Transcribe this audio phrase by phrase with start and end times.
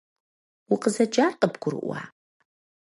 [0.73, 1.99] Укъызэджар къыбгурыӏуа?